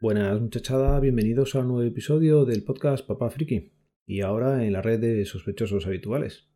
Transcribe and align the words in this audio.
Buenas 0.00 0.40
muchachada, 0.40 1.00
bienvenidos 1.00 1.56
a 1.56 1.58
un 1.58 1.68
nuevo 1.68 1.82
episodio 1.82 2.44
del 2.44 2.62
podcast 2.62 3.04
Papá 3.04 3.30
Friki 3.30 3.72
y 4.06 4.20
ahora 4.20 4.64
en 4.64 4.72
la 4.72 4.80
red 4.80 5.00
de 5.00 5.24
sospechosos 5.24 5.88
habituales. 5.88 6.46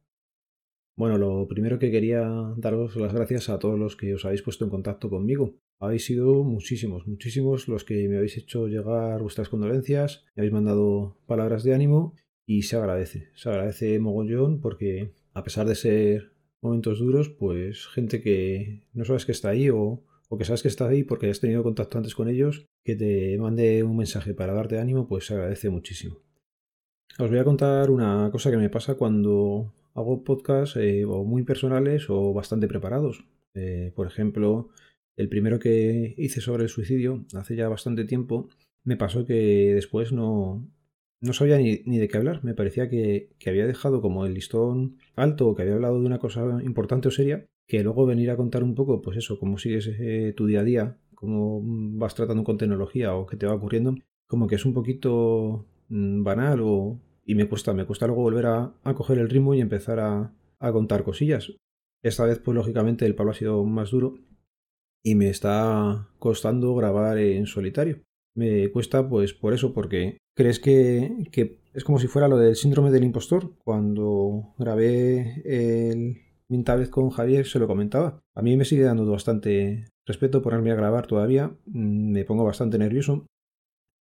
Bueno, 0.97 1.19
lo 1.19 1.49
primero 1.49 1.81
que 1.81 1.91
quería 1.91 2.23
daros 2.57 2.95
las 2.95 3.13
gracias 3.13 3.49
a 3.49 3.59
todos 3.59 3.77
los 3.77 3.97
que 3.97 4.15
os 4.15 4.25
habéis 4.25 4.43
puesto 4.43 4.65
en 4.65 4.71
contacto 4.71 5.11
conmigo. 5.11 5.57
Habéis 5.81 6.05
sido 6.05 6.45
muchísimos, 6.45 7.09
muchísimos 7.09 7.67
los 7.67 7.83
que 7.83 8.09
me 8.09 8.17
habéis 8.17 8.39
hecho 8.39 8.69
llegar 8.69 9.21
vuestras 9.21 9.49
condolencias, 9.49 10.25
me 10.37 10.43
habéis 10.43 10.53
mandado 10.53 11.19
palabras 11.27 11.65
de 11.65 11.75
ánimo 11.75 12.15
y 12.47 12.63
se 12.63 12.77
agradece, 12.77 13.31
se 13.35 13.49
agradece 13.49 13.99
mogollón 13.99 14.61
porque 14.61 15.15
a 15.35 15.43
pesar 15.43 15.67
de 15.67 15.75
ser 15.75 16.33
momentos 16.61 17.01
duros, 17.01 17.29
pues 17.29 17.89
gente 17.89 18.23
que 18.23 18.87
no 18.93 19.05
sabes 19.05 19.27
que 19.27 19.33
está 19.33 19.49
ahí 19.49 19.69
o, 19.69 20.05
o 20.33 20.39
que 20.39 20.47
sabes 20.47 20.63
que 20.63 20.69
está 20.69 20.89
ahí 20.89 21.05
porque 21.05 21.29
has 21.29 21.41
tenido 21.41 21.63
contacto 21.63 21.99
antes 21.99 22.15
con 22.15 22.27
ellos, 22.27 22.65
que 22.87 22.97
te 22.97 23.37
mande 23.37 23.83
un 23.83 23.99
mensaje 23.99 24.33
para 24.33 24.55
darte 24.55 24.79
ánimo, 24.79 25.07
pues 25.07 25.27
se 25.27 25.35
agradece 25.35 25.69
muchísimo. 25.69 26.23
Os 27.19 27.29
voy 27.29 27.39
a 27.39 27.45
contar 27.45 27.91
una 27.91 28.31
cosa 28.33 28.51
que 28.51 28.57
me 28.57 28.71
pasa 28.71 28.95
cuando 28.95 29.75
hago 29.93 30.25
podcasts 30.25 30.77
eh, 30.77 31.05
o 31.05 31.25
muy 31.25 31.43
personales 31.43 32.09
o 32.09 32.33
bastante 32.33 32.67
preparados. 32.67 33.27
Eh, 33.53 33.93
por 33.95 34.07
ejemplo, 34.07 34.71
el 35.17 35.29
primero 35.29 35.59
que 35.59 36.15
hice 36.17 36.41
sobre 36.41 36.63
el 36.63 36.71
suicidio 36.71 37.27
hace 37.35 37.55
ya 37.55 37.69
bastante 37.69 38.07
tiempo, 38.07 38.49
me 38.85 38.97
pasó 38.97 39.27
que 39.27 39.75
después 39.75 40.13
no, 40.13 40.67
no 41.21 41.35
sabía 41.35 41.59
ni, 41.59 41.99
de 41.99 42.09
qué 42.09 42.17
hablar. 42.17 42.43
Me 42.43 42.55
parecía 42.55 42.89
que, 42.89 43.29
había 43.47 43.67
dejado 43.67 44.01
como 44.01 44.25
el 44.25 44.33
listón 44.33 44.97
alto 45.15 45.55
que 45.55 45.61
había 45.61 45.75
hablado 45.75 46.01
de 46.01 46.07
una 46.07 46.19
cosa 46.19 46.59
importante 46.65 47.09
o 47.09 47.11
seria, 47.11 47.45
que 47.67 47.83
luego 47.83 48.07
venir 48.07 48.31
a 48.31 48.37
contar 48.37 48.63
un 48.63 48.75
poco, 48.75 49.03
pues 49.03 49.17
eso, 49.17 49.39
cómo 49.39 49.59
sigues 49.59 49.89
eh, 49.99 50.35
tu 50.37 50.47
día 50.47 50.61
a 50.61 50.65
día, 50.65 50.99
cómo 51.15 51.61
vas 51.65 52.15
tratando 52.15 52.45
con 52.45 52.59
tecnología 52.59 53.15
o 53.15 53.27
qué 53.27 53.37
te 53.37 53.47
va 53.47 53.55
ocurriendo, 53.55 53.95
como 54.27 54.47
que 54.47 54.57
es 54.57 54.65
un 54.65 54.75
poquito 54.75 55.67
mm, 55.89 56.23
banal 56.23 56.61
o, 56.63 57.01
y 57.25 57.35
me 57.35 57.49
cuesta, 57.49 57.73
me 57.73 57.87
cuesta 57.87 58.07
luego 58.07 58.23
volver 58.23 58.47
a, 58.47 58.75
coger 58.95 59.19
el 59.19 59.31
ritmo 59.31 59.55
y 59.55 59.61
empezar 59.61 60.01
a, 60.01 60.35
a, 60.59 60.73
contar 60.73 61.05
cosillas. 61.05 61.53
Esta 62.03 62.25
vez, 62.25 62.41
pues 62.41 62.55
lógicamente, 62.55 63.07
el 63.07 63.15
palo 63.15 63.31
ha 63.31 63.35
sido 63.35 63.65
más 63.65 63.91
duro 63.91 64.19
y 65.05 65.15
me 65.15 65.29
está 65.29 66.09
costando 66.19 66.75
grabar 66.75 67.19
en 67.19 67.47
solitario. 67.47 68.03
Me 68.35 68.71
cuesta, 68.71 69.09
pues, 69.09 69.35
por 69.35 69.53
eso, 69.55 69.73
porque 69.73 70.19
crees 70.35 70.59
que, 70.59 71.29
que 71.31 71.61
es 71.75 71.85
como 71.85 71.99
si 71.99 72.07
fuera 72.07 72.29
lo 72.29 72.39
del 72.39 72.57
síndrome 72.57 72.91
del 72.91 73.05
impostor. 73.05 73.53
Cuando 73.65 74.55
grabé 74.59 75.43
el 75.45 76.32
Mintablet 76.53 76.91
con 76.91 77.11
Javier, 77.11 77.47
se 77.47 77.59
lo 77.59 77.67
comentaba. 77.67 78.23
A 78.35 78.43
mí 78.43 78.57
me 78.57 78.67
sigue 78.67 78.83
dando 78.83 79.11
bastante 79.11 79.89
respeto 80.07 80.43
ponerme 80.43 80.71
a 80.71 80.75
grabar 80.77 81.07
todavía. 81.07 81.57
Me 81.65 82.25
pongo 82.25 82.45
bastante 82.45 82.79
nervioso. 82.79 83.27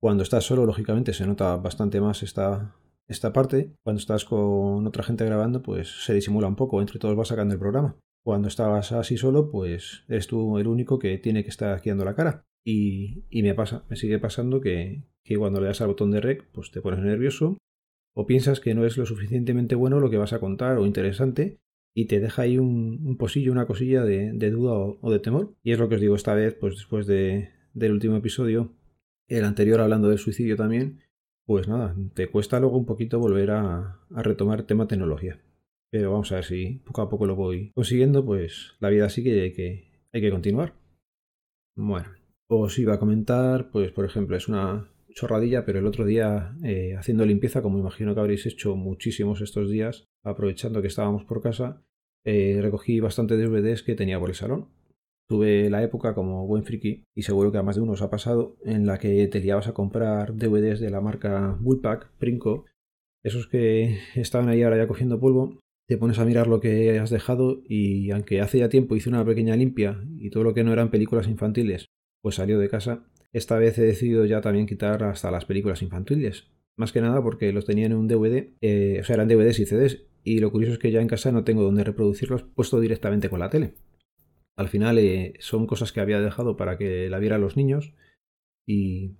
Cuando 0.00 0.24
estás 0.24 0.44
solo, 0.44 0.66
lógicamente, 0.66 1.12
se 1.12 1.26
nota 1.26 1.56
bastante 1.56 2.00
más 2.00 2.22
esta, 2.22 2.74
esta 3.06 3.32
parte, 3.32 3.72
cuando 3.84 4.00
estás 4.00 4.24
con 4.24 4.86
otra 4.86 5.04
gente 5.04 5.24
grabando, 5.24 5.62
pues 5.62 6.04
se 6.04 6.12
disimula 6.12 6.48
un 6.48 6.56
poco, 6.56 6.80
entre 6.80 6.98
todos 6.98 7.16
vas 7.16 7.28
sacando 7.28 7.54
el 7.54 7.60
programa. 7.60 7.96
Cuando 8.24 8.48
estabas 8.48 8.92
así 8.92 9.16
solo, 9.16 9.50
pues 9.50 10.04
eres 10.08 10.26
tú 10.26 10.58
el 10.58 10.66
único 10.66 10.98
que 10.98 11.18
tiene 11.18 11.44
que 11.44 11.50
estar 11.50 11.72
aquí 11.72 11.90
dando 11.90 12.04
la 12.04 12.16
cara. 12.16 12.44
Y, 12.64 13.24
y 13.30 13.42
me 13.42 13.54
pasa, 13.54 13.84
me 13.88 13.96
sigue 13.96 14.18
pasando 14.18 14.60
que, 14.60 15.04
que, 15.24 15.38
cuando 15.38 15.60
le 15.60 15.68
das 15.68 15.80
al 15.80 15.88
botón 15.88 16.10
de 16.10 16.20
rec, 16.20 16.50
pues 16.52 16.70
te 16.72 16.82
pones 16.82 17.00
nervioso 17.00 17.56
o 18.16 18.26
piensas 18.26 18.58
que 18.58 18.74
no 18.74 18.84
es 18.84 18.96
lo 18.96 19.06
suficientemente 19.06 19.76
bueno 19.76 20.00
lo 20.00 20.10
que 20.10 20.18
vas 20.18 20.32
a 20.32 20.40
contar 20.40 20.78
o 20.78 20.84
interesante 20.84 21.60
y 21.94 22.06
te 22.06 22.20
deja 22.20 22.42
ahí 22.42 22.58
un, 22.58 23.00
un 23.04 23.16
posillo, 23.16 23.52
una 23.52 23.66
cosilla 23.66 24.04
de, 24.04 24.32
duda 24.50 24.72
o, 24.74 25.10
de 25.10 25.18
temor. 25.18 25.54
Y 25.62 25.72
es 25.72 25.78
lo 25.78 25.88
que 25.88 25.96
os 25.96 26.00
digo 26.00 26.14
esta 26.14 26.34
vez, 26.34 26.54
pues 26.54 26.76
después 26.76 27.06
de, 27.06 27.50
del 27.74 27.92
último 27.92 28.16
episodio, 28.16 28.74
el 29.28 29.44
anterior 29.44 29.80
hablando 29.80 30.08
del 30.08 30.18
suicidio 30.18 30.56
también, 30.56 31.00
pues 31.46 31.68
nada, 31.68 31.96
te 32.14 32.28
cuesta 32.30 32.60
luego 32.60 32.78
un 32.78 32.86
poquito 32.86 33.18
volver 33.18 33.50
a, 33.50 34.00
retomar 34.10 34.64
tema 34.64 34.86
tecnología. 34.86 35.40
Pero 35.90 36.12
vamos 36.12 36.30
a 36.30 36.36
ver 36.36 36.44
si 36.44 36.82
poco 36.84 37.02
a 37.02 37.08
poco 37.08 37.26
lo 37.26 37.34
voy 37.34 37.72
consiguiendo, 37.74 38.24
pues 38.24 38.76
la 38.78 38.90
vida 38.90 39.08
sigue 39.08 39.36
y 39.36 39.40
hay 39.40 39.52
que, 39.52 40.06
hay 40.12 40.20
que 40.20 40.30
continuar. 40.30 40.74
Bueno, 41.74 42.10
os 42.48 42.78
iba 42.78 42.94
a 42.94 42.98
comentar, 43.00 43.70
pues 43.70 43.90
por 43.90 44.04
ejemplo, 44.04 44.36
es 44.36 44.48
una 44.48 44.88
chorradilla, 45.14 45.64
pero 45.64 45.78
el 45.78 45.86
otro 45.86 46.04
día 46.04 46.54
eh, 46.64 46.94
haciendo 46.96 47.24
limpieza, 47.24 47.62
como 47.62 47.78
imagino 47.78 48.14
que 48.14 48.20
habréis 48.20 48.46
hecho 48.46 48.76
muchísimos 48.76 49.40
estos 49.40 49.70
días, 49.70 50.04
aprovechando 50.24 50.82
que 50.82 50.88
estábamos 50.88 51.24
por 51.24 51.42
casa, 51.42 51.82
eh, 52.24 52.58
recogí 52.60 53.00
bastante 53.00 53.36
DVDs 53.36 53.82
que 53.82 53.94
tenía 53.94 54.18
por 54.18 54.30
el 54.30 54.34
salón. 54.34 54.68
Tuve 55.28 55.70
la 55.70 55.82
época 55.82 56.14
como 56.14 56.46
buen 56.46 56.64
friki, 56.64 57.04
y 57.14 57.22
seguro 57.22 57.52
que 57.52 57.58
a 57.58 57.62
más 57.62 57.76
de 57.76 57.82
uno 57.82 57.92
os 57.92 58.02
ha 58.02 58.10
pasado, 58.10 58.56
en 58.64 58.86
la 58.86 58.98
que 58.98 59.26
te 59.28 59.40
liabas 59.40 59.68
a 59.68 59.74
comprar 59.74 60.34
DVDs 60.36 60.80
de 60.80 60.90
la 60.90 61.00
marca 61.00 61.56
Bullpack, 61.60 62.10
Princo, 62.18 62.66
esos 63.22 63.46
que 63.46 63.98
estaban 64.14 64.48
ahí 64.48 64.62
ahora 64.62 64.78
ya 64.78 64.88
cogiendo 64.88 65.20
polvo, 65.20 65.58
te 65.86 65.98
pones 65.98 66.18
a 66.18 66.24
mirar 66.24 66.46
lo 66.46 66.60
que 66.60 66.98
has 66.98 67.10
dejado 67.10 67.62
y 67.64 68.10
aunque 68.12 68.40
hace 68.40 68.58
ya 68.58 68.68
tiempo 68.68 68.94
hice 68.94 69.08
una 69.08 69.24
pequeña 69.24 69.56
limpia 69.56 70.00
y 70.18 70.30
todo 70.30 70.44
lo 70.44 70.54
que 70.54 70.62
no 70.62 70.72
eran 70.72 70.90
películas 70.90 71.26
infantiles, 71.26 71.86
pues 72.22 72.36
salió 72.36 72.58
de 72.58 72.68
casa, 72.68 73.04
esta 73.32 73.58
vez 73.58 73.78
he 73.78 73.82
decidido 73.82 74.24
ya 74.26 74.40
también 74.40 74.66
quitar 74.66 75.02
hasta 75.04 75.30
las 75.30 75.44
películas 75.44 75.82
infantiles. 75.82 76.48
Más 76.76 76.92
que 76.92 77.00
nada 77.00 77.22
porque 77.22 77.52
los 77.52 77.64
tenía 77.64 77.86
en 77.86 77.94
un 77.94 78.08
DVD, 78.08 78.48
eh, 78.60 78.98
o 79.00 79.04
sea, 79.04 79.14
eran 79.14 79.28
DVDs 79.28 79.60
y 79.60 79.66
CDs, 79.66 80.02
y 80.24 80.38
lo 80.38 80.50
curioso 80.50 80.74
es 80.74 80.78
que 80.78 80.90
ya 80.90 81.00
en 81.00 81.08
casa 81.08 81.32
no 81.32 81.44
tengo 81.44 81.62
donde 81.62 81.84
reproducirlos 81.84 82.42
puesto 82.42 82.80
directamente 82.80 83.28
con 83.28 83.40
la 83.40 83.50
tele. 83.50 83.74
Al 84.56 84.68
final 84.68 84.98
eh, 84.98 85.34
son 85.40 85.66
cosas 85.66 85.92
que 85.92 86.00
había 86.00 86.20
dejado 86.20 86.56
para 86.56 86.76
que 86.76 87.08
la 87.08 87.18
vieran 87.18 87.40
los 87.40 87.56
niños 87.56 87.94
y 88.66 89.16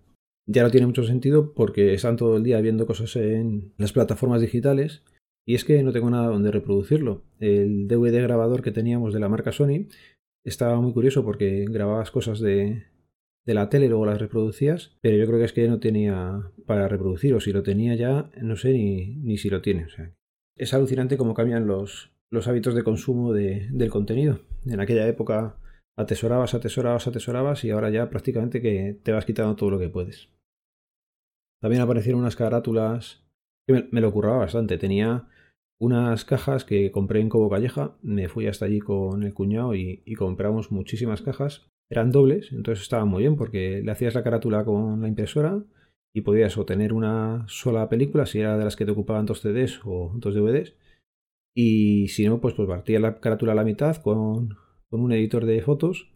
ya 0.47 0.63
no 0.63 0.71
tiene 0.71 0.87
mucho 0.87 1.05
sentido 1.05 1.55
porque 1.55 1.95
están 1.95 2.17
todo 2.17 2.37
el 2.37 2.43
día 2.43 2.61
viendo 2.61 2.87
cosas 2.87 3.15
en 3.17 3.73
las 3.79 3.93
plataformas 3.93 4.41
digitales 4.41 5.03
y 5.47 5.55
es 5.55 5.65
que 5.65 5.83
no 5.83 5.93
tengo 5.93 6.11
nada 6.11 6.29
donde 6.29 6.51
reproducirlo. 6.51 7.23
El 7.39 7.89
DVD 7.89 8.23
grabador 8.23 8.63
que 8.63 8.73
teníamos 8.73 9.15
de 9.15 9.21
la 9.21 9.29
marca 9.29 9.53
Sony 9.53 9.87
estaba 10.45 10.81
muy 10.81 10.93
curioso 10.93 11.25
porque 11.25 11.65
grababas 11.69 12.11
cosas 12.11 12.41
de, 12.41 12.85
de 13.51 13.55
la 13.55 13.69
tele 13.69 13.89
luego 13.89 14.07
las 14.07 14.21
reproducías, 14.21 14.97
pero 15.01 15.17
yo 15.17 15.27
creo 15.27 15.41
que 15.41 15.45
es 15.45 15.53
que 15.53 15.67
no 15.67 15.81
tenía 15.81 16.53
para 16.67 16.87
reproducir 16.87 17.35
o 17.35 17.41
si 17.41 17.53
lo 17.53 17.65
tenía 17.65 17.97
ya, 17.97 18.31
no 18.41 18.55
sé 18.55 18.73
ni, 18.73 19.17
ni 19.17 19.39
si 19.39 19.51
lo 19.51 19.61
tiene. 19.61 19.89
Es 20.57 20.73
alucinante 20.73 21.17
cómo 21.17 21.35
cambian 21.35 21.67
los, 21.67 22.13
los 22.31 22.47
hábitos 22.47 22.77
de 22.77 22.85
consumo 22.85 23.33
de, 23.33 23.67
del 23.73 23.91
contenido. 23.91 24.39
En 24.67 24.79
aquella 24.79 25.05
época 25.09 25.59
atesorabas, 25.99 26.55
atesorabas, 26.55 27.09
atesorabas 27.09 27.65
y 27.65 27.71
ahora 27.71 27.91
ya 27.91 28.09
prácticamente 28.09 28.63
que 28.63 29.01
te 29.03 29.11
vas 29.11 29.25
quitando 29.25 29.57
todo 29.57 29.71
lo 29.71 29.81
que 29.81 29.89
puedes. 29.89 30.29
También 31.61 31.83
aparecieron 31.83 32.21
unas 32.21 32.37
carátulas 32.37 33.27
que 33.67 33.89
me, 33.91 34.01
lo 34.01 34.13
curraba 34.13 34.39
bastante. 34.39 34.79
Tenía 34.79 35.27
unas 35.81 36.25
cajas 36.25 36.65
que 36.65 36.93
compré 36.93 37.21
en 37.21 37.29
Cobo 37.29 37.51
Calleja, 37.51 37.97
me 38.01 38.29
fui 38.29 38.47
hasta 38.47 38.67
allí 38.67 38.79
con 38.79 39.25
el 39.25 39.35
cuñado 39.35 39.75
y 39.75 40.15
compramos 40.15 40.71
muchísimas 40.71 41.21
cajas. 41.21 41.69
Eran 41.91 42.13
dobles, 42.13 42.53
entonces 42.53 42.83
estaba 42.83 43.05
muy 43.05 43.23
bien 43.23 43.37
porque 43.37 43.83
le 43.85 43.91
hacías 43.91 44.15
la 44.15 44.23
carátula 44.23 44.65
con 44.65 45.03
la 45.03 45.09
impresora 45.09 45.65
y 46.15 46.21
podías 46.21 46.57
obtener 46.57 46.93
una 46.93 47.45
sola 47.49 47.89
película 47.89 48.27
si 48.27 48.41
era 48.41 48.57
de 48.57 48.65
las 48.65 48.77
que 48.77 48.85
te 48.85 48.93
ocupaban 48.93 49.27
dos 49.27 49.41
CDs 49.41 49.81
o 49.85 50.13
dos 50.17 50.35
DVDs 50.35 50.75
y 51.55 52.09
si 52.09 52.27
no, 52.27 52.41
pues, 52.41 52.55
pues 52.55 52.69
partía 52.69 53.01
la 53.01 53.21
carátula 53.21 53.53
a 53.53 53.57
la 53.57 53.65
mitad 53.65 53.97
con, 53.97 54.57
con 54.89 55.01
un 55.01 55.13
editor 55.13 55.45
de 55.47 55.63
fotos 55.63 56.13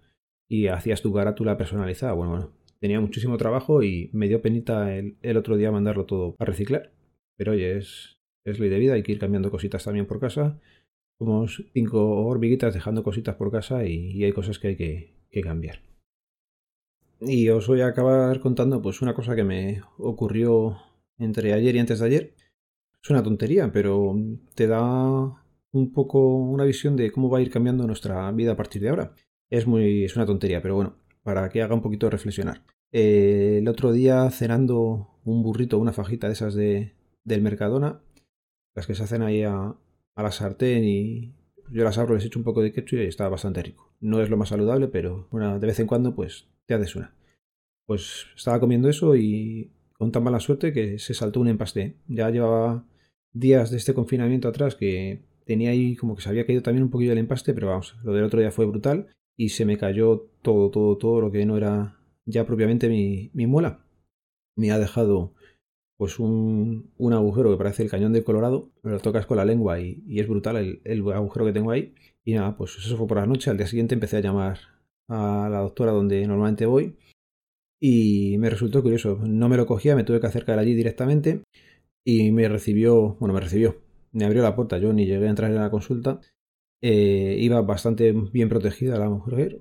y 0.48 0.68
hacías 0.68 1.02
tu 1.02 1.12
carátula 1.12 1.56
personalizada. 1.56 2.12
Bueno, 2.12 2.30
bueno, 2.32 2.52
tenía 2.80 3.00
muchísimo 3.00 3.36
trabajo 3.36 3.82
y 3.82 4.10
me 4.12 4.28
dio 4.28 4.42
penita 4.42 4.94
el, 4.96 5.18
el 5.22 5.36
otro 5.36 5.56
día 5.56 5.72
mandarlo 5.72 6.06
todo 6.06 6.36
a 6.38 6.44
reciclar. 6.44 6.92
Pero 7.36 7.52
oye, 7.52 7.76
es, 7.76 8.18
es 8.44 8.60
ley 8.60 8.70
de 8.70 8.78
vida, 8.78 8.94
hay 8.94 9.02
que 9.02 9.12
ir 9.12 9.18
cambiando 9.18 9.50
cositas 9.50 9.84
también 9.84 10.06
por 10.06 10.20
casa. 10.20 10.60
Somos 11.18 11.64
cinco 11.72 12.26
hormiguitas 12.26 12.74
dejando 12.74 13.02
cositas 13.02 13.36
por 13.36 13.50
casa 13.50 13.86
y, 13.86 14.12
y 14.12 14.24
hay 14.24 14.32
cosas 14.32 14.58
que 14.58 14.68
hay 14.68 14.76
que, 14.76 15.14
que, 15.34 15.40
cambiar. 15.42 15.82
Y 17.20 17.48
os 17.48 17.66
voy 17.66 17.80
a 17.80 17.88
acabar 17.88 18.40
contando 18.40 18.80
pues 18.82 19.02
una 19.02 19.14
cosa 19.14 19.34
que 19.34 19.44
me 19.44 19.82
ocurrió 19.98 20.76
entre 21.18 21.52
ayer 21.52 21.76
y 21.76 21.78
antes 21.78 22.00
de 22.00 22.06
ayer. 22.06 22.34
Es 23.02 23.10
una 23.10 23.22
tontería, 23.22 23.70
pero 23.72 24.14
te 24.54 24.66
da 24.66 25.44
un 25.72 25.92
poco 25.92 26.36
una 26.36 26.64
visión 26.64 26.96
de 26.96 27.10
cómo 27.10 27.28
va 27.28 27.38
a 27.38 27.42
ir 27.42 27.50
cambiando 27.50 27.86
nuestra 27.86 28.30
vida 28.32 28.52
a 28.52 28.56
partir 28.56 28.82
de 28.82 28.88
ahora. 28.90 29.14
Es 29.50 29.66
muy 29.66 30.04
es 30.04 30.16
una 30.16 30.26
tontería, 30.26 30.62
pero 30.62 30.74
bueno, 30.76 30.96
para 31.22 31.48
que 31.48 31.62
haga 31.62 31.74
un 31.74 31.82
poquito 31.82 32.10
reflexionar. 32.10 32.62
Eh, 32.92 33.58
el 33.58 33.68
otro 33.68 33.92
día 33.92 34.30
cenando 34.30 35.18
un 35.24 35.42
burrito, 35.42 35.78
una 35.78 35.92
fajita 35.92 36.28
de 36.28 36.32
esas 36.34 36.54
de, 36.54 36.94
del 37.24 37.42
Mercadona, 37.42 38.02
las 38.74 38.86
que 38.86 38.94
se 38.94 39.02
hacen 39.02 39.22
ahí 39.22 39.42
a, 39.42 39.76
a 40.14 40.22
la 40.22 40.30
sartén 40.30 40.84
y 40.84 41.34
yo 41.70 41.84
las 41.84 41.98
abro, 41.98 42.14
les 42.14 42.24
echo 42.24 42.38
un 42.38 42.44
poco 42.44 42.62
de 42.62 42.72
ketchup 42.72 42.98
y 42.98 43.02
está 43.02 43.28
bastante 43.28 43.62
rico. 43.62 43.92
No 44.00 44.20
es 44.20 44.30
lo 44.30 44.36
más 44.36 44.50
saludable, 44.50 44.88
pero 44.88 45.28
una, 45.30 45.58
de 45.58 45.66
vez 45.66 45.80
en 45.80 45.86
cuando 45.86 46.14
pues 46.14 46.46
te 46.66 46.74
haces 46.74 46.96
una. 46.96 47.14
Pues 47.86 48.26
estaba 48.36 48.60
comiendo 48.60 48.88
eso 48.88 49.16
y 49.16 49.70
con 49.92 50.12
tan 50.12 50.24
mala 50.24 50.40
suerte 50.40 50.72
que 50.72 50.98
se 50.98 51.14
saltó 51.14 51.40
un 51.40 51.48
empaste. 51.48 51.96
Ya 52.08 52.30
llevaba 52.30 52.86
días 53.32 53.70
de 53.70 53.76
este 53.76 53.94
confinamiento 53.94 54.48
atrás 54.48 54.74
que 54.74 55.22
tenía 55.44 55.70
ahí 55.70 55.96
como 55.96 56.16
que 56.16 56.22
se 56.22 56.28
había 56.28 56.46
caído 56.46 56.62
también 56.62 56.84
un 56.84 56.90
poquillo 56.90 57.12
el 57.12 57.18
empaste, 57.18 57.52
pero 57.54 57.68
vamos, 57.68 57.96
lo 58.02 58.12
del 58.12 58.24
otro 58.24 58.40
día 58.40 58.50
fue 58.50 58.66
brutal 58.66 59.08
y 59.36 59.50
se 59.50 59.64
me 59.64 59.76
cayó 59.76 60.30
todo, 60.42 60.70
todo, 60.70 60.96
todo 60.96 61.20
lo 61.20 61.30
que 61.30 61.44
no 61.44 61.56
era 61.56 61.98
ya 62.24 62.46
propiamente 62.46 62.88
mi, 62.88 63.30
mi 63.34 63.46
muela. 63.46 63.84
me 64.56 64.70
ha 64.70 64.78
dejado 64.78 65.34
pues 65.96 66.18
un, 66.18 66.92
agujero 67.12 67.50
que 67.50 67.56
parece 67.56 67.84
el 67.84 67.90
cañón 67.90 68.12
de 68.12 68.24
Colorado, 68.24 68.70
lo 68.82 68.98
tocas 69.00 69.26
con 69.26 69.36
la 69.36 69.44
lengua 69.44 69.80
y, 69.80 70.02
es 70.18 70.28
brutal 70.28 70.56
el, 70.56 70.80
el, 70.84 71.00
agujero 71.12 71.46
que 71.46 71.52
tengo 71.52 71.70
ahí. 71.70 71.94
Y 72.24 72.34
nada, 72.34 72.56
pues 72.56 72.76
eso 72.76 72.96
fue 72.96 73.06
por 73.06 73.18
la 73.18 73.26
noche. 73.26 73.50
Al 73.50 73.56
día 73.56 73.66
siguiente 73.66 73.94
empecé 73.94 74.16
a 74.16 74.20
llamar 74.20 74.58
a 75.08 75.48
la 75.50 75.60
doctora 75.60 75.92
donde 75.92 76.26
normalmente 76.26 76.66
voy 76.66 76.96
y 77.80 78.38
me 78.38 78.50
resultó 78.50 78.82
curioso. 78.82 79.18
No 79.26 79.48
me 79.48 79.56
lo 79.56 79.66
cogía, 79.66 79.94
me 79.94 80.04
tuve 80.04 80.20
que 80.20 80.26
acercar 80.26 80.58
allí 80.58 80.74
directamente 80.74 81.42
y 82.04 82.32
me 82.32 82.48
recibió, 82.48 83.16
bueno, 83.20 83.34
me 83.34 83.40
recibió, 83.40 83.82
me 84.12 84.24
abrió 84.24 84.42
la 84.42 84.56
puerta. 84.56 84.78
Yo 84.78 84.92
ni 84.92 85.06
llegué 85.06 85.26
a 85.26 85.30
entrar 85.30 85.50
en 85.50 85.56
la 85.58 85.70
consulta. 85.70 86.20
Eh, 86.82 87.36
iba 87.40 87.60
bastante 87.62 88.12
bien 88.12 88.48
protegida 88.48 88.98
la 88.98 89.08
mujer. 89.08 89.58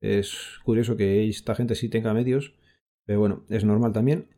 Es 0.00 0.60
curioso 0.64 0.96
que 0.96 1.28
esta 1.28 1.54
gente 1.54 1.74
sí 1.74 1.88
tenga 1.88 2.14
medios, 2.14 2.54
pero 3.04 3.20
bueno, 3.20 3.44
es 3.48 3.64
normal 3.64 3.92
también 3.92 4.28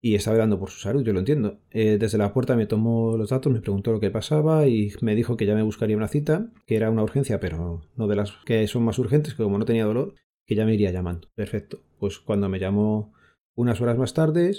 y 0.00 0.14
estaba 0.14 0.36
velando 0.36 0.58
por 0.58 0.70
su 0.70 0.80
salud, 0.80 1.02
yo 1.02 1.12
lo 1.12 1.18
entiendo. 1.18 1.60
Eh, 1.70 1.98
desde 1.98 2.18
la 2.18 2.32
puerta 2.32 2.56
me 2.56 2.66
tomó 2.66 3.16
los 3.16 3.30
datos, 3.30 3.52
me 3.52 3.60
preguntó 3.60 3.92
lo 3.92 4.00
que 4.00 4.10
pasaba 4.10 4.66
y 4.66 4.92
me 5.00 5.14
dijo 5.14 5.36
que 5.36 5.46
ya 5.46 5.54
me 5.54 5.62
buscaría 5.62 5.96
una 5.96 6.08
cita, 6.08 6.52
que 6.66 6.76
era 6.76 6.90
una 6.90 7.02
urgencia, 7.02 7.40
pero 7.40 7.82
no 7.96 8.06
de 8.06 8.16
las 8.16 8.32
que 8.44 8.66
son 8.68 8.84
más 8.84 8.98
urgentes, 8.98 9.34
que 9.34 9.42
como 9.42 9.58
no 9.58 9.64
tenía 9.64 9.84
dolor, 9.84 10.14
que 10.46 10.54
ya 10.54 10.64
me 10.64 10.74
iría 10.74 10.92
llamando. 10.92 11.28
Perfecto. 11.34 11.80
Pues 11.98 12.18
cuando 12.18 12.48
me 12.48 12.60
llamó 12.60 13.12
unas 13.56 13.80
horas 13.80 13.98
más 13.98 14.14
tarde, 14.14 14.52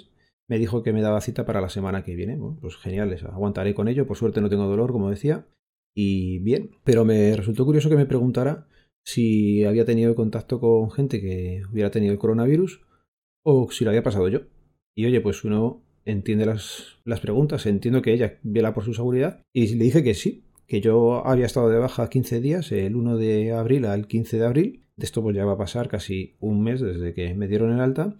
me 0.49 0.59
dijo 0.59 0.83
que 0.83 0.93
me 0.93 1.01
daba 1.01 1.21
cita 1.21 1.45
para 1.45 1.61
la 1.61 1.69
semana 1.69 2.03
que 2.03 2.15
viene. 2.15 2.37
Pues 2.59 2.75
genial, 2.75 3.15
aguantaré 3.31 3.73
con 3.73 3.87
ello. 3.87 4.07
Por 4.07 4.17
suerte 4.17 4.41
no 4.41 4.49
tengo 4.49 4.67
dolor, 4.67 4.91
como 4.91 5.09
decía. 5.09 5.47
Y 5.95 6.39
bien, 6.39 6.71
pero 6.83 7.05
me 7.05 7.35
resultó 7.35 7.65
curioso 7.65 7.89
que 7.89 7.95
me 7.95 8.05
preguntara 8.05 8.67
si 9.05 9.63
había 9.63 9.85
tenido 9.85 10.15
contacto 10.15 10.59
con 10.59 10.91
gente 10.91 11.21
que 11.21 11.61
hubiera 11.71 11.91
tenido 11.91 12.11
el 12.13 12.19
coronavirus 12.19 12.81
o 13.43 13.71
si 13.71 13.85
lo 13.85 13.91
había 13.91 14.03
pasado 14.03 14.27
yo. 14.27 14.41
Y 14.99 15.05
oye, 15.05 15.21
pues 15.21 15.45
uno 15.45 15.81
entiende 16.03 16.45
las, 16.45 16.97
las 17.05 17.21
preguntas, 17.21 17.65
entiendo 17.65 18.01
que 18.01 18.11
ella 18.11 18.37
vela 18.43 18.73
por 18.73 18.83
su 18.83 18.93
seguridad 18.93 19.41
y 19.53 19.73
le 19.75 19.85
dije 19.85 20.03
que 20.03 20.13
sí, 20.13 20.43
que 20.67 20.81
yo 20.81 21.25
había 21.25 21.45
estado 21.45 21.69
de 21.69 21.79
baja 21.79 22.09
15 22.09 22.41
días, 22.41 22.69
el 22.73 22.97
1 22.97 23.15
de 23.15 23.53
abril 23.53 23.85
al 23.85 24.07
15 24.07 24.37
de 24.37 24.45
abril, 24.45 24.83
de 24.97 25.05
esto 25.05 25.23
pues 25.23 25.37
ya 25.37 25.45
va 25.45 25.53
a 25.53 25.57
pasar 25.57 25.87
casi 25.87 26.35
un 26.41 26.61
mes 26.61 26.81
desde 26.81 27.13
que 27.13 27.33
me 27.33 27.47
dieron 27.47 27.71
el 27.71 27.79
alta, 27.79 28.17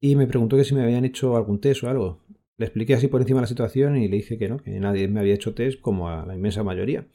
y 0.00 0.16
me 0.16 0.26
preguntó 0.26 0.56
que 0.56 0.64
si 0.64 0.74
me 0.74 0.82
habían 0.82 1.04
hecho 1.04 1.36
algún 1.36 1.60
test 1.60 1.84
o 1.84 1.90
algo. 1.90 2.24
Le 2.56 2.64
expliqué 2.64 2.94
así 2.94 3.08
por 3.08 3.20
encima 3.20 3.42
la 3.42 3.46
situación 3.46 3.98
y 3.98 4.08
le 4.08 4.16
dije 4.16 4.38
que 4.38 4.48
no, 4.48 4.56
que 4.56 4.80
nadie 4.80 5.08
me 5.08 5.20
había 5.20 5.34
hecho 5.34 5.52
test 5.52 5.78
como 5.78 6.08
a 6.08 6.24
la 6.24 6.34
inmensa 6.34 6.64
mayoría. 6.64 7.06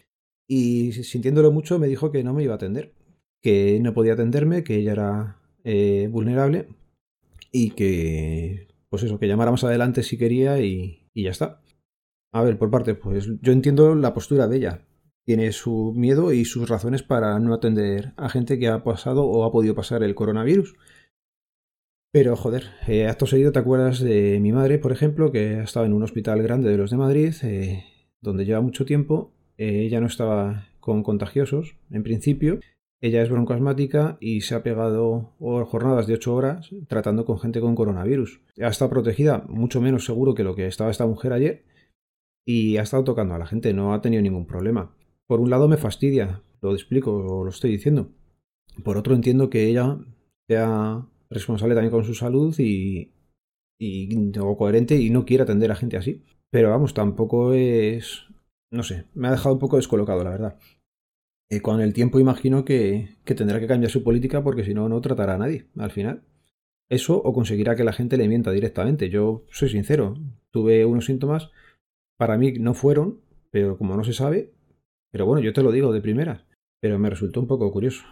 Y 0.48 0.92
sintiéndolo 0.92 1.52
mucho 1.52 1.80
me 1.80 1.88
dijo 1.88 2.12
que 2.12 2.24
no 2.24 2.36
me 2.36 2.44
iba 2.44 2.54
a 2.54 2.58
atender, 2.58 2.94
que 3.42 3.80
no 3.82 3.96
podía 3.96 4.14
atenderme, 4.14 4.64
que 4.64 4.76
ella 4.76 4.92
era 4.92 5.42
eh, 5.64 6.10
vulnerable 6.12 6.68
y 7.52 7.72
que 7.72 8.68
pues 8.94 9.02
eso, 9.02 9.18
que 9.18 9.28
llamara 9.28 9.50
más 9.50 9.64
adelante 9.64 10.04
si 10.04 10.20
quería 10.20 10.60
y, 10.60 11.10
ya 11.16 11.32
está. 11.32 11.64
A 12.32 12.44
ver, 12.44 12.60
por 12.60 12.70
parte, 12.70 12.94
pues 12.94 13.28
yo 13.42 13.52
entiendo 13.52 13.96
la 13.96 14.14
postura 14.14 14.48
de 14.48 14.58
ella. 14.58 14.86
Tiene 15.26 15.52
su 15.52 15.94
miedo 15.96 16.32
y 16.32 16.46
sus 16.46 16.70
razones 16.70 17.02
para 17.02 17.40
no 17.40 17.56
atender 17.56 18.14
a 18.18 18.30
gente 18.30 18.60
que 18.60 18.68
ha 18.68 18.84
pasado 18.84 19.26
o 19.26 19.46
ha 19.46 19.52
podido 19.52 19.74
pasar 19.74 20.04
el 20.04 20.14
coronavirus. 20.14 20.76
Pero 22.12 22.36
joder, 22.36 22.66
eh, 22.88 23.08
acto 23.08 23.26
seguido 23.26 23.52
te 23.52 23.58
acuerdas 23.58 24.00
de 24.00 24.40
mi 24.40 24.52
madre, 24.52 24.78
por 24.78 24.92
ejemplo, 24.92 25.32
que 25.32 25.56
ha 25.56 25.64
estado 25.64 25.88
en 25.88 25.94
un 25.94 26.04
hospital 26.04 26.44
grande 26.44 26.70
de 26.70 26.78
los 26.78 26.92
de 26.92 26.98
Madrid, 26.98 27.34
eh, 27.42 27.86
donde 28.22 28.46
lleva 28.46 28.62
mucho 28.62 28.86
tiempo. 28.86 29.34
Eh, 29.58 29.86
ella 29.88 30.02
no 30.02 30.06
estaba 30.06 30.68
con 30.80 31.02
contagiosos, 31.02 31.78
en 31.90 32.04
principio, 32.04 32.60
ella 33.04 33.22
es 33.22 33.30
broncoasmática 33.30 34.18
y 34.22 34.42
se 34.42 34.56
ha 34.56 34.64
pegado 34.64 35.34
jornadas 35.38 36.08
de 36.08 36.14
8 36.14 36.34
horas 36.34 36.70
tratando 36.88 37.26
con 37.26 37.38
gente 37.38 37.60
con 37.60 37.76
coronavirus. 37.76 38.40
Ha 38.62 38.70
estado 38.70 38.92
protegida 38.92 39.44
mucho 39.50 39.82
menos 39.82 40.06
seguro 40.06 40.34
que 40.34 40.46
lo 40.46 40.56
que 40.56 40.68
estaba 40.68 40.90
esta 40.90 41.06
mujer 41.06 41.34
ayer 41.34 41.66
y 42.46 42.78
ha 42.78 42.84
estado 42.84 43.04
tocando 43.04 43.36
a 43.36 43.40
la 43.40 43.46
gente, 43.46 43.74
no 43.74 43.94
ha 43.94 44.02
tenido 44.02 44.22
ningún 44.22 44.48
problema. 44.48 44.96
Por 45.28 45.42
un 45.42 45.50
lado 45.50 45.68
me 45.68 45.76
fastidia, 45.76 46.44
lo 46.62 46.74
explico, 46.74 47.44
lo 47.44 47.50
estoy 47.50 47.72
diciendo. 47.72 48.10
Por 48.86 48.96
otro 48.96 49.16
entiendo 49.16 49.50
que 49.50 49.68
ella 49.68 49.98
sea 50.48 51.06
responsable 51.30 51.76
también 51.76 51.92
con 51.92 52.06
su 52.06 52.14
salud 52.14 52.56
y, 52.58 53.12
y 53.82 54.32
o 54.40 54.56
coherente 54.56 54.96
y 54.96 55.10
no 55.10 55.26
quiere 55.26 55.44
atender 55.44 55.70
a 55.74 55.76
gente 55.76 55.98
así. 55.98 56.24
Pero 56.50 56.70
vamos, 56.70 56.94
tampoco 56.94 57.52
es... 57.52 58.28
No 58.72 58.82
sé, 58.82 59.08
me 59.14 59.28
ha 59.28 59.32
dejado 59.32 59.56
un 59.56 59.60
poco 59.60 59.76
descolocado, 59.76 60.24
la 60.24 60.30
verdad. 60.30 60.58
Eh, 61.50 61.62
con 61.62 61.82
el 61.82 61.94
tiempo 61.94 62.20
imagino 62.20 62.66
que, 62.66 63.18
tendrá 63.26 63.60
que 63.60 63.68
cambiar 63.68 63.92
su 63.92 64.04
política 64.04 64.44
porque 64.44 64.64
si 64.64 64.74
no, 64.74 64.90
no 64.90 65.02
tratará 65.02 65.36
a 65.36 65.38
nadie 65.38 65.68
al 65.78 65.92
final. 65.92 66.24
Eso 66.90 67.18
o 67.18 67.34
conseguirá 67.34 67.76
que 67.76 67.84
la 67.84 67.94
gente 67.94 68.18
le 68.18 68.28
mienta 68.28 68.52
directamente. 68.52 69.10
Yo 69.10 69.46
soy 69.52 69.70
sincero, 69.70 70.16
tuve 70.52 70.86
unos 70.86 71.06
síntomas, 71.06 71.50
para 72.18 72.38
mí 72.38 72.54
no 72.54 72.74
fueron, 72.74 73.22
pero 73.52 73.78
como 73.78 73.96
no 73.96 74.04
se 74.04 74.14
sabe, 74.14 74.54
pero 75.12 75.26
bueno, 75.26 75.42
yo 75.42 75.54
te 75.54 75.64
lo 75.64 75.72
digo 75.72 75.94
de 75.94 76.02
primera, 76.02 76.46
pero 76.82 77.00
me 77.00 77.10
resultó 77.10 77.40
un 77.40 77.48
poco 77.48 77.72
curioso. 77.72 78.04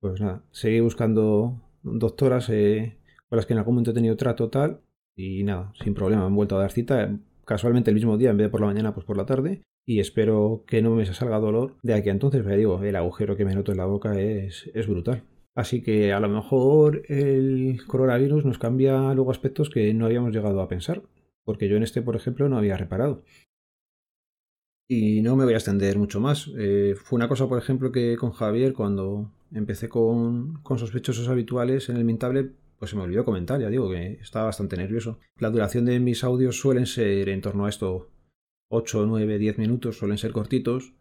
Pues 0.00 0.20
nada, 0.20 0.44
seguí 0.50 0.80
buscando 0.80 1.60
doctoras 1.82 2.48
eh, 2.50 2.98
con 3.28 3.36
las 3.36 3.46
que 3.46 3.54
en 3.54 3.58
algún 3.58 3.74
momento 3.74 3.92
he 3.92 3.94
tenido 3.94 4.16
trato 4.16 4.50
tal 4.50 4.80
y 5.16 5.44
nada, 5.44 5.72
sin 5.82 5.94
problema, 5.94 6.26
han 6.26 6.34
vuelto 6.34 6.56
a 6.56 6.60
dar 6.60 6.72
cita 6.72 7.18
casualmente 7.44 7.90
el 7.90 7.94
mismo 7.94 8.16
día, 8.16 8.30
en 8.30 8.36
vez 8.36 8.46
de 8.46 8.50
por 8.50 8.60
la 8.60 8.66
mañana, 8.66 8.94
pues 8.94 9.06
por 9.06 9.16
la 9.16 9.26
tarde, 9.26 9.62
y 9.86 10.00
espero 10.00 10.64
que 10.66 10.82
no 10.82 10.94
me 10.94 11.04
salga 11.06 11.38
dolor 11.38 11.76
de 11.82 11.94
aquí 11.94 12.08
a 12.08 12.12
entonces, 12.12 12.44
me 12.44 12.56
digo, 12.56 12.82
el 12.82 12.96
agujero 12.96 13.36
que 13.36 13.44
me 13.44 13.54
noto 13.54 13.72
en 13.72 13.78
la 13.78 13.86
boca 13.86 14.18
es, 14.18 14.70
es 14.74 14.86
brutal. 14.86 15.24
Así 15.54 15.82
que 15.82 16.12
a 16.12 16.20
lo 16.20 16.28
mejor 16.28 17.02
el 17.08 17.78
coronavirus 17.86 18.44
nos 18.44 18.58
cambia 18.58 19.14
luego 19.14 19.30
aspectos 19.30 19.70
que 19.70 19.94
no 19.94 20.06
habíamos 20.06 20.34
llegado 20.34 20.60
a 20.60 20.68
pensar, 20.68 21.02
porque 21.44 21.68
yo 21.68 21.76
en 21.76 21.84
este, 21.84 22.02
por 22.02 22.16
ejemplo, 22.16 22.48
no 22.48 22.58
había 22.58 22.76
reparado. 22.76 23.22
Y 24.88 25.22
no 25.22 25.36
me 25.36 25.44
voy 25.44 25.54
a 25.54 25.56
extender 25.56 25.96
mucho 25.98 26.20
más. 26.20 26.50
Eh, 26.58 26.94
fue 26.96 27.16
una 27.16 27.28
cosa, 27.28 27.48
por 27.48 27.58
ejemplo, 27.58 27.92
que 27.92 28.16
con 28.16 28.32
Javier, 28.32 28.74
cuando 28.74 29.30
empecé 29.52 29.88
con, 29.88 30.60
con 30.62 30.78
sospechosos 30.78 31.28
habituales 31.28 31.88
en 31.88 31.96
el 31.96 32.04
Mintable, 32.04 32.50
pues 32.78 32.90
se 32.90 32.96
me 32.96 33.02
olvidó 33.02 33.24
comentar, 33.24 33.60
ya 33.60 33.70
digo 33.70 33.88
que 33.90 34.18
estaba 34.20 34.46
bastante 34.46 34.76
nervioso. 34.76 35.20
La 35.38 35.50
duración 35.50 35.84
de 35.84 36.00
mis 36.00 36.24
audios 36.24 36.58
suelen 36.58 36.86
ser 36.86 37.28
en 37.28 37.40
torno 37.40 37.64
a 37.66 37.68
esto 37.68 38.10
8, 38.74 39.06
9, 39.06 39.38
10 39.38 39.58
minutos, 39.58 39.98
suelen 39.98 40.18
ser 40.18 40.32
cortitos, 40.32 40.94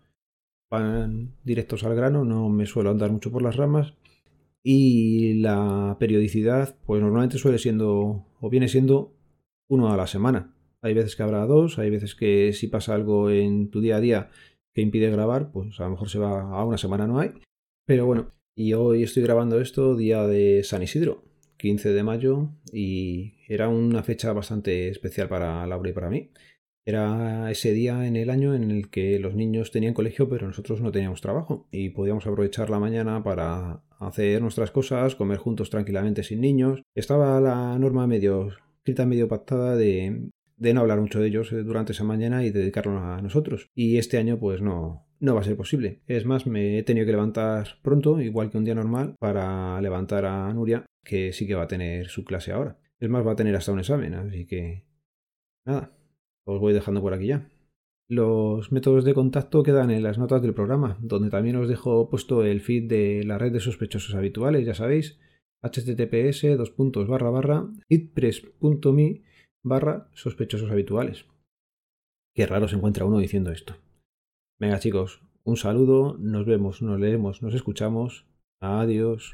van 0.70 1.36
directos 1.44 1.84
al 1.84 1.96
grano, 1.96 2.24
no 2.24 2.50
me 2.50 2.68
suelo 2.68 2.92
andar 2.92 3.12
mucho 3.12 3.32
por 3.32 3.42
las 3.42 3.56
ramas. 3.56 3.96
Y 4.64 5.42
la 5.42 5.98
periodicidad, 6.00 6.78
pues 6.86 7.02
normalmente 7.02 7.38
suele 7.38 7.58
siendo, 7.58 8.28
o 8.40 8.50
viene 8.50 8.68
siendo 8.68 9.16
uno 9.68 9.92
a 9.92 9.98
la 9.98 10.08
semana. 10.08 10.56
Hay 10.82 10.94
veces 10.94 11.16
que 11.16 11.24
habrá 11.24 11.46
dos, 11.46 11.80
hay 11.80 11.90
veces 11.90 12.16
que 12.16 12.54
si 12.54 12.68
pasa 12.68 12.94
algo 12.94 13.30
en 13.30 13.70
tu 13.72 13.82
día 13.82 13.98
a 13.98 14.02
día 14.02 14.30
que 14.74 14.82
impide 14.82 15.10
grabar, 15.10 15.52
pues 15.52 15.80
a 15.80 15.86
lo 15.86 15.92
mejor 15.92 16.10
se 16.10 16.20
va 16.20 16.42
a 16.42 16.64
una 16.66 16.78
semana 16.78 17.08
no 17.08 17.20
hay. 17.20 17.32
Pero 17.86 18.06
bueno, 18.06 18.32
y 18.56 18.74
hoy 18.74 19.04
estoy 19.04 19.24
grabando 19.24 19.60
esto 19.60 19.96
día 19.96 20.26
de 20.28 20.64
San 20.64 20.84
Isidro, 20.84 21.24
15 21.58 21.92
de 21.92 22.04
mayo, 22.04 22.50
y 22.72 23.34
era 23.48 23.68
una 23.68 24.04
fecha 24.04 24.32
bastante 24.32 24.90
especial 24.90 25.28
para 25.28 25.66
Laura 25.66 25.90
y 25.90 25.94
para 25.94 26.10
mí. 26.10 26.30
Era 26.86 27.50
ese 27.50 27.72
día 27.72 28.06
en 28.06 28.16
el 28.16 28.30
año 28.30 28.54
en 28.54 28.70
el 28.70 28.90
que 28.90 29.18
los 29.20 29.36
niños 29.36 29.72
tenían 29.72 29.94
colegio, 29.94 30.28
pero 30.28 30.48
nosotros 30.48 30.82
no 30.82 30.92
teníamos 30.92 31.22
trabajo 31.22 31.68
y 31.72 31.90
podíamos 31.90 32.28
aprovechar 32.28 32.70
la 32.70 32.80
mañana 32.80 33.24
para 33.24 33.84
hacer 34.00 34.42
nuestras 34.42 34.72
cosas, 34.72 35.16
comer 35.16 35.38
juntos 35.38 35.70
tranquilamente 35.70 36.24
sin 36.24 36.42
niños. 36.42 36.82
Estaba 36.94 37.40
la 37.40 37.78
norma 37.80 38.06
medio 38.06 38.50
escrita, 38.78 39.06
medio 39.06 39.30
pactada 39.30 39.78
de, 39.78 40.30
de 40.58 40.74
no 40.74 40.82
hablar 40.82 41.00
mucho 41.00 41.22
de 41.22 41.28
ellos 41.28 41.52
eh, 41.54 41.64
durante 41.64 41.94
esa 41.94 42.04
mañana 42.04 42.44
y 42.46 42.52
dedicarlo 42.52 42.98
a 42.98 43.22
nosotros. 43.22 43.70
Y 43.74 43.98
este 43.98 44.18
año 44.18 44.38
pues 44.38 44.62
no, 44.62 45.08
no 45.20 45.36
va 45.36 45.42
a 45.42 45.46
ser 45.46 45.56
posible. 45.56 46.02
Es 46.06 46.26
más, 46.26 46.46
me 46.46 46.78
he 46.78 46.84
tenido 46.84 47.06
que 47.06 47.14
levantar 47.14 47.80
pronto, 47.82 48.20
igual 48.20 48.50
que 48.50 48.58
un 48.58 48.66
día 48.66 48.76
normal, 48.76 49.16
para 49.20 49.80
levantar 49.82 50.26
a 50.26 50.54
Nuria, 50.54 50.86
que 51.02 51.32
sí 51.32 51.48
que 51.48 51.56
va 51.56 51.64
a 51.64 51.68
tener 51.70 52.08
su 52.08 52.26
clase 52.26 52.52
ahora. 52.52 52.78
Es 53.00 53.10
más, 53.10 53.26
va 53.26 53.32
a 53.32 53.36
tener 53.38 53.56
hasta 53.56 53.72
un 53.72 53.80
examen, 53.80 54.14
así 54.16 54.46
que... 54.46 54.86
Nada, 55.66 55.94
os 56.46 56.60
voy 56.60 56.74
dejando 56.74 57.02
por 57.02 57.14
aquí 57.14 57.28
ya. 57.28 57.50
Los 58.10 58.72
métodos 58.72 59.06
de 59.06 59.14
contacto 59.14 59.64
quedan 59.64 59.90
en 59.90 60.04
las 60.04 60.18
notas 60.18 60.42
del 60.42 60.54
programa, 60.54 60.98
donde 61.02 61.30
también 61.30 61.56
os 61.56 61.68
dejo 61.68 62.10
puesto 62.10 62.44
el 62.44 62.62
feed 62.62 62.90
de 62.90 63.24
la 63.24 63.38
red 63.38 63.54
de 63.54 63.60
sospechosos 63.60 64.14
habituales, 64.14 64.66
ya 64.66 64.74
sabéis, 64.74 65.20
https 65.62 66.44
hitpress.me 67.90 69.24
barra 69.64 70.10
sospechosos 70.14 70.70
habituales. 70.70 71.26
Qué 72.36 72.46
raro 72.46 72.68
se 72.68 72.76
encuentra 72.76 73.06
uno 73.06 73.20
diciendo 73.20 73.52
esto. 73.52 73.76
Venga 74.60 74.80
chicos, 74.80 75.22
un 75.46 75.58
saludo, 75.58 76.18
nos 76.20 76.46
vemos, 76.46 76.82
nos 76.82 77.00
leemos, 77.00 77.42
nos 77.42 77.54
escuchamos. 77.54 78.26
Adiós. 78.60 79.34